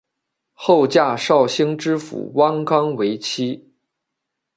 [0.53, 3.71] 后嫁绍兴知府汪纲为妻。